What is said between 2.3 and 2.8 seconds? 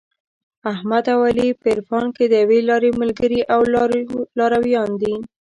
یوې